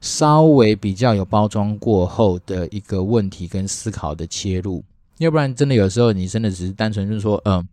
[0.00, 4.82] 稍微比较有包装过后的一个问题跟思考的切入。
[5.18, 7.68] 要不然，真的有时候你真的只是单纯就是说，嗯，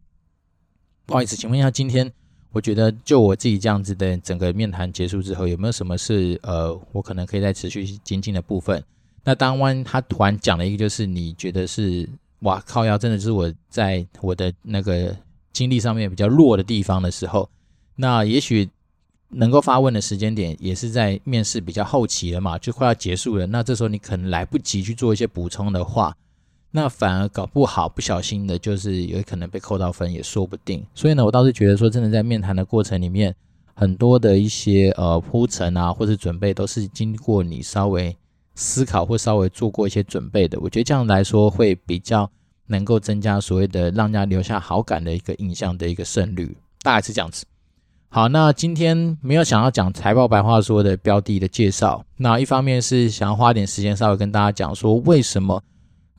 [1.05, 2.11] 不好意思，请问一下，今天
[2.51, 8.83] 我觉得就我自己这样子的整个面谈结束之后，有没有什么是呃，我可能可以再持续精进的部分？
[9.23, 15.15] 那当晚他突然讲了一个，就是你觉得是哇靠，要真的是我在我的那个
[15.55, 17.49] 经历上面比较弱的地方的时候，
[17.95, 18.69] 那也许
[19.29, 23.47] 能够发问的时间点也是在面试比较后期了嘛，就快要结束了。
[23.47, 26.15] 那这时候你可能来不及去做一些补充的话。
[26.71, 30.85] 那反而搞不好，不小心的，就是有可能被扣到分，也说不定。
[30.93, 33.33] 所以呢，我倒是觉得说，真的在面谈的过程里面，
[33.73, 38.13] 很多的一些呃铺陈啊，或者准备，都是经过你稍微
[38.55, 40.59] 思考或稍微做过一些准备的。
[40.59, 42.29] 我觉得这样来说会比较
[42.67, 47.45] 能够增加所谓的让人家留下好感的一个印象的一个胜率，大概是这样子。
[48.09, 55.61] 好，那今天没有想要讲财报白话说的标的的介绍，那一方面是想要花点时间稍微跟大家讲说为什么。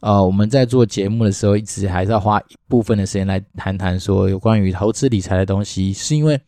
[0.00, 6.38] 呃，我们在做节目的时候，一直还是要花一部分的时间来谈谈说有关于投资理财的东西，是因为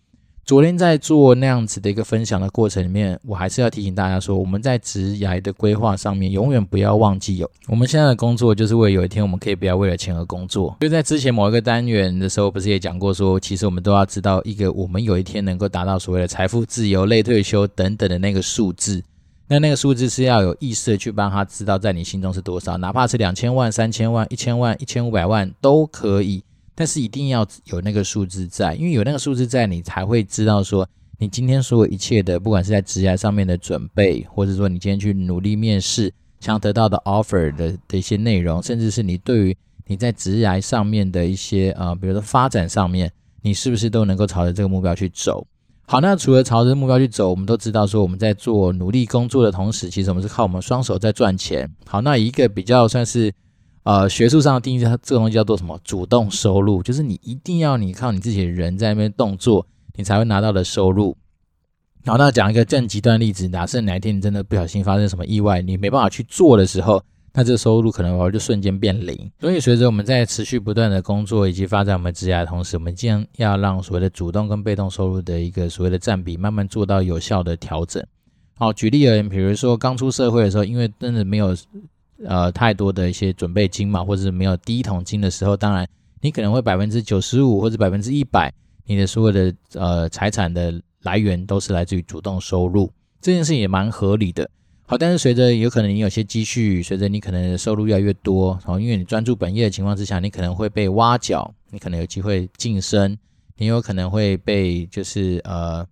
[0.49, 10.75] 昨天在做那样子的一个分享的过程里面，我还是要提醒大家说，我们在职涯的规划上面，永远不要忘记有我们现在的工作，就是为了有一天我们可以不要为了钱而工作。
[10.81, 19.05] 就在之前某一个单元的时候，不是也讲过说，其实我们都要知道一个我们有一天能够达到所谓的财富自由、类退休等等的那个数字。
[19.49, 26.43] 那那个数字是要有意识的去帮他知道在你心中是多少，哪怕是两千万、三千万、一千万、一千五百万都可以，
[26.79, 30.89] 但是一定要有那个数字在，因为有那个数字在，你才会知道说
[31.19, 39.57] 你今天所有一切的，不管是在职业上面的准备，或者说你今天去努力面试，想得到的 offer 的的一些内容，甚至是你对于
[39.89, 43.11] 你在职业上面的一些呃，比如说发展上面，
[43.43, 45.45] 你是不是都能够朝着这个目标去走？
[45.85, 51.69] 好，那除了朝着目标去走，我们都知道说我们在做努力工作的同时，其实我们是靠我们双手在赚钱。
[51.87, 53.33] 好，那一个比较算是
[53.89, 55.81] 呃学术上的定义，它这个东西叫做什么？
[55.83, 61.17] 主动收入，就是你一定要你靠你自己的人在那边动作，你才会拿到的收入。
[62.05, 67.03] 好，那讲一个更极端例子，假设哪一天你真的不小心发生什么意外，你没办法去做的时候。
[67.33, 78.05] 那这个收入可能就瞬间变零，所以随着我们在持续不断的工作以及发展我们职业的同时，我们将要让所谓的主动跟被动收入的一个所谓的占比慢慢做到有效的调整。
[78.57, 81.57] 好，举例而言，比如说刚出社会的时候，因为真的没有
[82.25, 85.89] 呃太多的一些准备金嘛，或者是没有第一桶金的时候，当然
[86.21, 88.53] 你可能会百分之九十五或者百分之一百，
[88.87, 94.51] 你的所有的呃财产的来源都是来自于主动收入，这件事也蛮合理的。
[94.87, 103.17] 好，但是随着有可能你有些积蓄，随着你可能收入越来越多，然后因为你专注本业的情况之下，你可能会被挖角，你可能有机会晋升，
[103.59, 105.87] 你有可能会被就是呃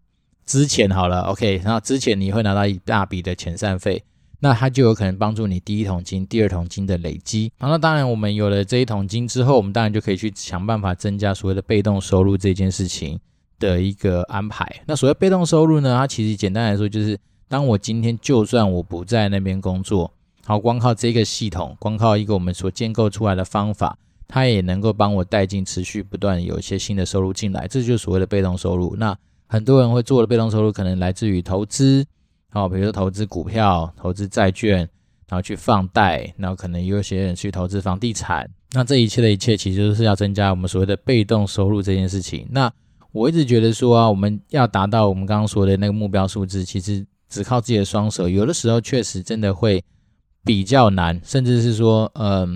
[0.47, 4.03] 之前好了，OK，然后之前你会拿到一大笔的遣散费，
[4.41, 7.53] 那它就有可能帮助你第一桶金、第二桶金的累积。
[7.59, 13.19] 好，那当然我们有了这一桶金之后，我们当然就可以去想办法增加所谓的被动收入这件事情
[13.59, 14.81] 的一个安排。
[14.87, 17.19] 那所谓被动收入呢，它其实简单来说就是。
[17.49, 20.13] 当我今天就算我不在那边工作，
[20.45, 23.97] 好，光靠这个系统，光靠一个我们所建构出来的方法，
[24.27, 28.97] 它也能够帮我带进持续不断有一些新的收入进来，这就是所谓的被动收入。
[28.99, 32.05] 那很多人会做的被动收入，可能来自于投资，
[32.57, 34.79] 哦，比如说投资股票、投资债券，
[35.29, 38.49] 然后去放贷，然后可能有些人去投资房地产。
[38.73, 42.47] 那这一切的一切，其实都是要增加我们所谓的被动收入这件事情。
[42.51, 42.73] 那
[43.13, 47.07] 我一直觉得说啊，我们要达到我们刚刚说的那个目标数字，其实。
[47.29, 49.83] 只靠自己的双手，有的时候确实真的会
[50.45, 52.49] 比较难，甚至是说，嗯，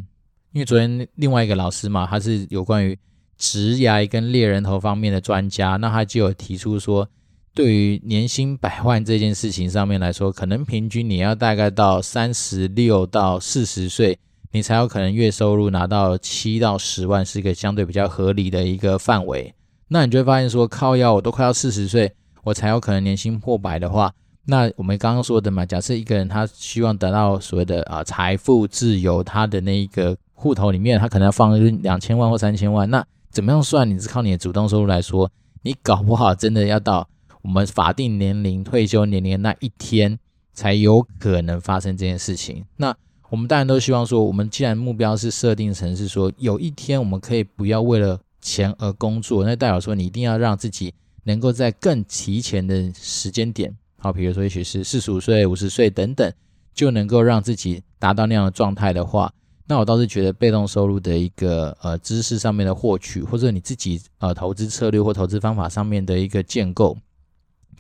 [0.52, 2.96] 因为昨天另外一个老师嘛，他是有关于
[3.36, 7.06] 职涯跟猎人头方面的专家，那他就有提出说，
[7.52, 14.18] 对于年薪百万这件事情上面来说，可能平均你要大概到三十六到四十岁，
[14.52, 19.52] 你才有可能月收入拿到七到十万，是一个相对比较合理的一个范围。
[19.88, 22.12] 那你就会发现说，靠腰我都快要四十岁，
[22.44, 24.12] 我才有可能年薪破百的话。
[24.46, 32.88] 那我们刚刚说的嘛，假设一个人他希望得到所谓的啊财富自由，他的那一个户头里面，他可能要放两千万或三千万。
[32.88, 33.88] 那怎么样算？
[33.88, 35.30] 你是靠你的主动收入来说，
[35.62, 37.08] 你搞不好真的要到
[37.42, 40.18] 我们法定年龄退休年龄那一天，
[40.52, 42.64] 才有可能发生这件事情。
[42.76, 42.94] 那
[43.30, 50.92] 我们当然都希望说，我们既然目标是设定成是说，有一天我们可以不要为了钱而工作，那代表说你一定要让自己
[51.24, 53.76] 能够在更提前的时间点。
[53.98, 56.32] 好，比如说，也许是四十五岁、五十岁等等，
[56.74, 59.32] 就能够让自己达到那样的状态的话，
[59.66, 66.96] 那我倒是觉得被动收入的一个呃知识上面的获取，或者你自己呃投资策略或投资方法上面的一个建构，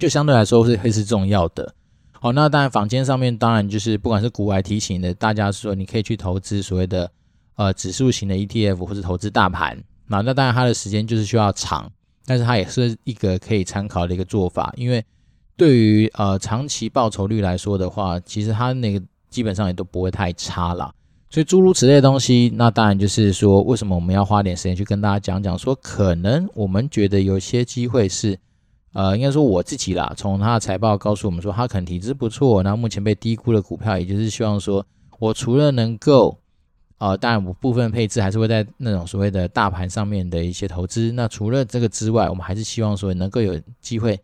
[0.00, 1.72] 就相对来说是会是重要的。
[2.12, 7.08] 好，那当然房间上面当然就是不管是股外提醒的，大家说你可以去投资所谓的
[7.54, 11.88] 呃指数型的 ETF 或者投资大盘，那那当然它的时间就是需要长，
[12.26, 15.04] 但是它也是一个可以参考的一个做法，因为。
[15.56, 20.90] 对于呃长期报酬率来说的话，其实它那个基本上也都不会太差啦。
[21.28, 25.58] 所以诸如此类的东西，那当然就是说，为什么我们要花点时间去跟大家讲讲？
[25.58, 28.38] 说可能我们觉得有些机会是，
[28.92, 34.84] 呃，应该说我自己啦，从他的财报告诉我们说，他可能体质不错，那目前被低估的股票，也就是希望说
[35.18, 36.38] 我除了能够，
[36.98, 41.12] 呃，当然我部分配置还是会在那种所谓的大盘上面的一些投资。
[41.12, 44.18] 那除了这个之外，我们还是希望说能够有机会。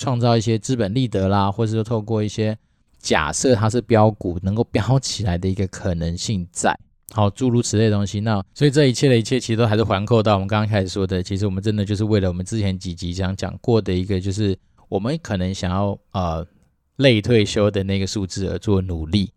[0.00, 2.56] 创造一些资本利得啦，或者说透过一些
[3.00, 6.78] 假设它是标股能够标起来的一个可能性在。
[7.14, 11.22] 好，诸如此类的东西，那所以这一切的一切，其实都还是环扣到我们刚刚开始说的。
[11.22, 14.56] 其实我们真的就是为了我们之前几集这样讲过的一个，就是
[14.90, 16.46] 我们可能想要呃
[16.96, 19.32] 累退休的那个数字而做努力。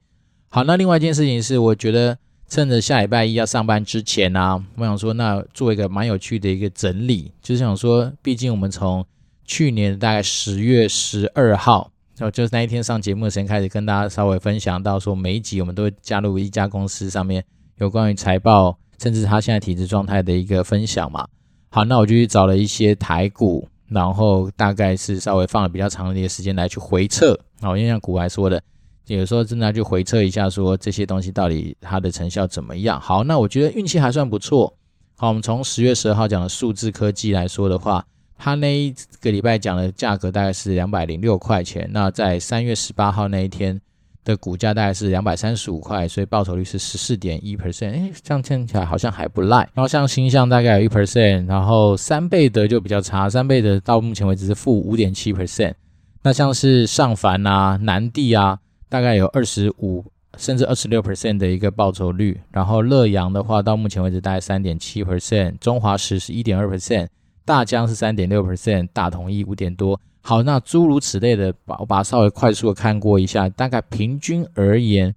[0.49, 2.17] 好，那另外一件事情是，我觉得
[2.49, 9.05] 趁着下礼拜一要上班之前啊，我想说，那做一个蛮有趣的一个整理，就是想说，毕竟我们从
[9.45, 17.41] 去年大概十月十二号，然后就是那一天上节目的时间开始，跟大家稍微分享到说，每一集我们都会加入一家公司上面。
[17.81, 21.27] 有关于财报，甚至他现在体质状态的一个分享嘛。
[21.69, 27.35] 好，那我就去找了一些台股，然后大概是稍微放了比较长的一个时间来去回测。
[27.59, 28.61] 好，因为像股来说的，
[29.07, 33.01] 有时候真的要去回测一下，说这些东西到底它的成效怎么样。
[33.01, 34.71] 好，那我觉得运气还算不错。
[35.17, 38.05] 好，我们从十月十二号讲的数字科技来说的话，
[38.37, 41.89] 它那一个礼拜讲的价格大概是两百零六块钱。
[41.91, 43.81] 那在三月十八号那一天。
[44.23, 49.57] 的股价大概是两百三十五块，所以报酬率是十四点一 percent，哎，这样听起来好像还不赖。
[49.73, 55.73] 然后像鈊象大概有一 percent，然后三倍的就比较差，三倍的到目前为止是负五点七 percent。
[56.23, 60.05] 那像是上凡啊、南地啊，大概有二十五
[60.37, 62.39] 甚至二十六 percent 的一个报酬率。
[62.51, 67.07] 然后乐阳的话，到目前为止大概三点七 percent，中华石是一点二 percent，
[67.43, 69.99] 大江是三点六 percent，大同一五点多。
[70.23, 75.13] 好，那诸如此类的，把我把它稍微快速的看过一下，大概平均而言，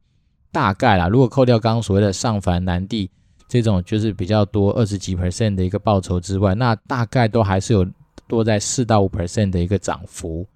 [0.51, 3.11] 大概啦，如果扣掉刚刚所谓的上凡、南地
[3.47, 7.87] 这种就是比较多二十几 percent 的一个报酬之外，那大概都还是有
[8.27, 10.47] 多在四到五 percent 的一个涨幅。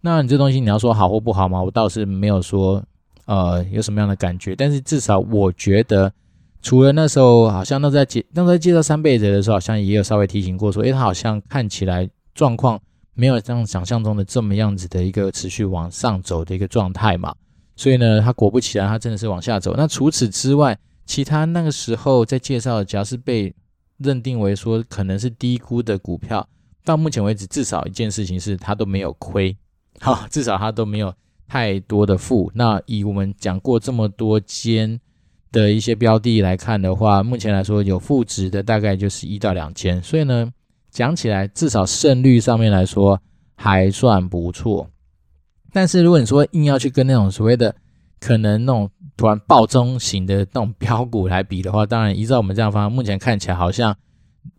[0.00, 1.60] 那你这东西你要说好或不好吗？
[1.60, 2.80] 我倒是没有说
[3.24, 6.12] 呃有什么样的感觉，但是至少我觉得，
[6.62, 12.80] 除了那时候好像都在介那在介绍三倍者的时候，好像也有稍微提醒过说，诶，它好像看起来状况。
[13.16, 17.34] 没有像想象中的这么样子的一个持续往上走的一个状态嘛，
[17.74, 19.74] 所以呢，它果不其然，它真的是往下走。
[19.74, 23.54] 那除此之外，其他那个时候在介绍，只要是被
[23.96, 26.46] 认定为说可能是低估的股票，
[26.84, 29.56] 到目前为止，至少一件事情是它都没有亏，
[29.98, 31.14] 好，至少它都没有
[31.48, 32.52] 太多的负。
[32.54, 35.00] 那以我们讲过这么多间
[35.50, 40.52] 的一些标的来看的话，目前来说有负值的大概就是一到两间，所以呢。
[40.96, 43.20] 讲起来，至少胜率上面来说
[43.54, 44.88] 还算不错。
[45.70, 47.76] 但是如果你说硬要去跟那种所谓的
[48.18, 53.94] 可能那种突然暴增型的那种标股来比的话，当然依照我们这样方向，目前看起来好像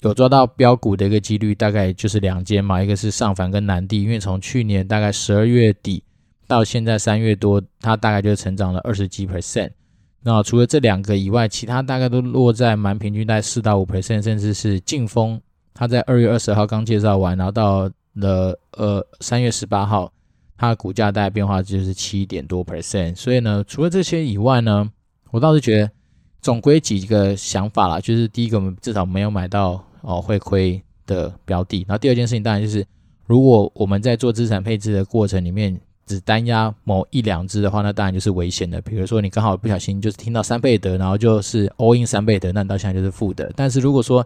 [0.01, 6.03] 有抓到标股的一个几率，大概就是两间嘛，一个是上凡跟南地，因为从去年大概十二月底
[6.45, 9.71] 到现在三月多，它大概就成长了二十几 percent。
[10.21, 15.41] 那除了这两个以外，其他大概都落在蛮平均，在四到五 percent，甚至是劲风。
[15.77, 20.11] 他在二月二十号刚介绍完，然后到了呃三月十八号，
[20.57, 23.15] 它的股价大概变化就是七点多 percent。
[23.15, 24.89] 所以呢，除了这些以外呢，
[25.29, 25.91] 我倒是觉得
[26.41, 31.85] 总归几个想法啦，就是第一个，我们至少没有买到哦会亏的标的。
[31.87, 32.83] 然后第二件事情当然就是，
[33.27, 38.81] 如果我们在做资产配置的过程里面只单押某一两只的话，那当然就是危险的。
[38.81, 43.51] 比如说你刚好不小心就是听到三倍德，然后就是 all in 三倍德，那你到现在就是负的。
[43.55, 44.25] 但是如果说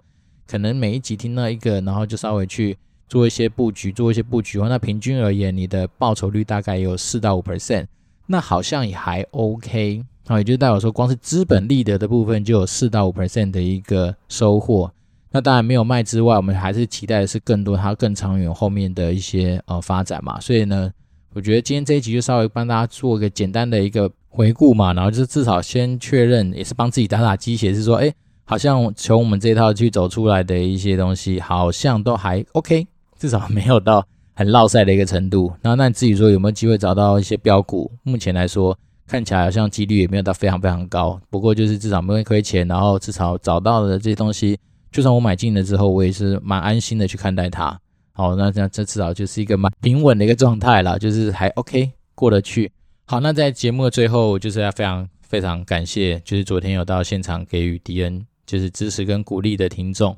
[0.52, 2.78] 可能每一集听到一个，然后就稍微去
[3.08, 7.86] 做一些布局，做一些布局的话，那平均而言，你的报酬率大概有四到五 percent，
[8.28, 10.04] 那好像也还 OK。
[10.28, 14.92] 好，也就代表说，光是资本利得的部分就有四到五 percent 的一个收获。
[15.32, 20.38] 那当然没有卖之外，我们还是期待的是更多它更长远后面的一些呃发展嘛。
[20.42, 20.92] 所以呢，
[21.32, 28.14] 我觉得今天这一集就稍微帮大家做个简单的一个回顾嘛，然后就是至少先确认，也是帮自己打打鸡血，是说，哎。
[28.52, 32.86] 好像从我们这套去走出来的一些东西，好像都还 OK，
[33.18, 35.54] 至少没有到很落赛的一个程度。
[35.62, 37.90] 那那你自己说有没有机会找到一些标股？
[38.04, 38.78] 目前来说
[39.08, 41.18] 看起来好像几率也没有到非常非常高。
[41.30, 44.60] 不过就是至少没会亏钱，然后至少找到了这些东西，
[44.92, 47.80] 就算我买进了之后，我也是蛮安心的去看待它。
[48.12, 52.70] 好，那这样这至少就是一个蛮平稳的一个状态了，就是还 OK 过得去。
[53.06, 58.26] 好，那在节目的最后，就是要非常非常感谢，就是昨天有到现场给予迪恩。
[58.52, 60.14] 就是支持跟鼓励的听众，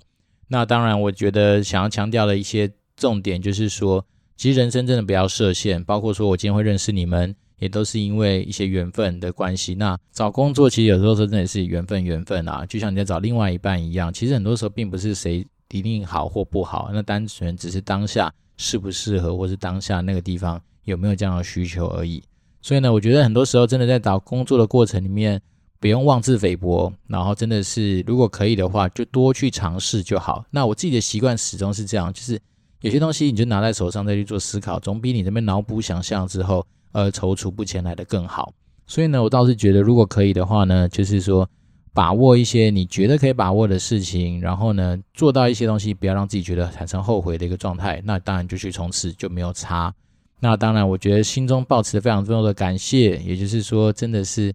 [0.47, 4.03] 那当然，我觉得想要强调的一些重点，就是说，
[4.35, 9.75] 其实人生真的不要设限，包括说我今天会认识你们，也都是因为一些缘分的关系。
[9.75, 22.23] 那找工作其实有时候真的是缘分，缘分啊，就像你在找另外一半一样，其实很多时候并不是谁一定好或不好，那单纯只是当下适不适合，或是当下那个地方有没有这样的需求而已。
[22.63, 25.39] 所以呢，我觉得很多时候真的在找工作的过程里面。
[25.83, 30.45] 不用妄自菲薄，然后真的是，如果可以的话，就多去尝试就好。
[30.49, 32.39] 那我自己的习惯始终是这样，就是
[32.79, 38.53] 有些东西你就拿在手上再去做思考，总比你这边脑补想象之后，呃，踌躇不前来的更好。
[38.87, 41.45] 所以呢，我倒是觉得，如果可以的话呢，就是说
[41.93, 49.93] 把握一些你觉得可以把握的事情，然后呢，做到一些东西，不要让自己觉得产生后悔的一个状态，那当然就去冲刺就没有差。
[50.39, 54.53] 那当然，我觉得心中抱持非常重要的感谢，也就是说，真的是，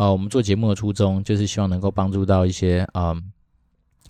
[0.00, 3.22] 呃，我们做节目的初衷就是希望能够帮助到一些，嗯、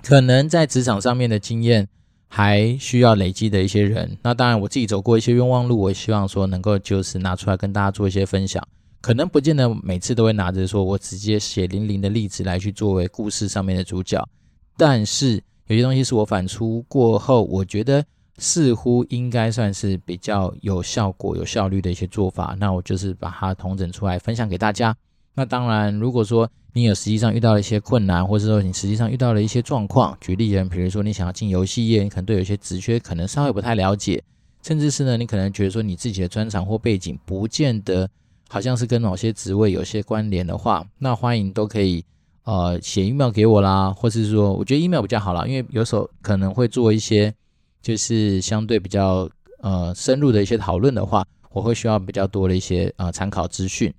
[0.04, 1.88] 可能在职场上面的经验。
[2.32, 8.64] 还需要累积的一些人，那当然我自己走过一些冤枉路，我希望说能够就是拿出来跟大家做一些分享。
[9.00, 14.24] 可能不见得每次都会拿着说我直接血淋淋的例子来去作为故事上面的主角，
[14.76, 18.04] 但是有些东西是我反刍过后，我觉得
[18.38, 24.96] 似乎应该算是比较有效果、有效率的一些做法，那我就是把它统整出来分享给大家。
[25.34, 34.22] 那当然，如果说你有实际上遇到了一些困难，或者说你实际上遇到了一些状况，举例人，比如说你想要进游戏业，你可能对有些职缺可能稍微不太了解，
[34.62, 38.08] 甚至是呢，你可能觉得说你自己的专长或背景不见得
[38.48, 42.04] 好像是跟某些职位有些关联的话，那欢迎都可以
[42.44, 47.32] 呃写 email 给我啦，或是说我觉得 email 比较好啦，因为有时候可能会做一些
[47.80, 49.28] 就是相对比较
[49.60, 53.92] 呃深入的一些讨论的话，我会需要比较多的一些呃参考资讯。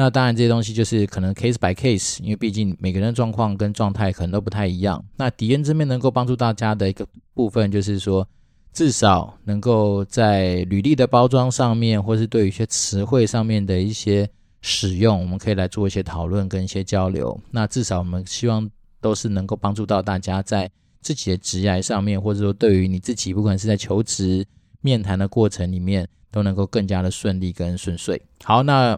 [0.00, 5.04] 那当然，这些东西就是可能 case by case，因为毕竟每个人的状况跟状态可能都不太一样。
[5.16, 8.24] 那迪恩这边能够帮助大家的一个部分，就是说，
[8.72, 14.30] 至少能够在履历的包装上面，或是对于一些词汇上面的一些
[14.60, 17.36] 使用，我们可以来做一些讨论跟一些交流。
[17.50, 18.70] 那至少我们希望
[19.00, 20.70] 都是能够帮助到大家在
[21.00, 24.46] 自己的职涯上面，或者说对于你自己，不管是在求职、
[24.80, 28.22] 面谈的过程里面，都能够更加的顺利跟顺遂。
[28.44, 28.96] 好，那。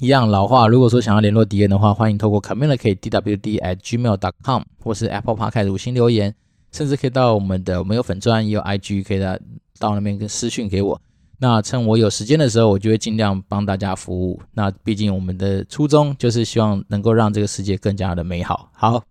[0.00, 6.32] 一样老话，如果说想要联络迪恩的话，欢迎透过 communicate dwd at gmail dot com 或是 Apple Podcast 五星留言，
[6.70, 9.36] 甚至可以到我们的我们有粉钻也有 IG，可以到
[9.80, 11.00] 到那边跟私讯给我。
[11.40, 14.40] 那趁我有时间的时候，我就会尽量帮大家服务。
[14.52, 18.70] 那毕竟我们的初衷就是希望能够让这个世界更加的美好。
[18.74, 19.02] 好，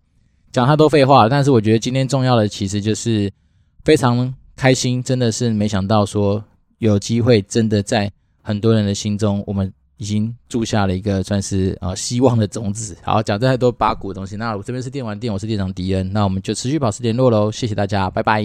[0.52, 3.30] 讲太多废话，但是我觉得今天重要的其实就是
[3.84, 6.42] 非常开心，真的是没想到说
[6.78, 8.10] 有机会真的在
[8.40, 9.70] 很多人的心中，我们。
[9.98, 12.96] 已经种下了一个算是呃希望的种子。
[13.02, 18.42] 好，讲这太多八股的东西，那我这边是电玩店，我是店长迪恩，那我们就持续保持联络喽，谢谢大家，拜拜。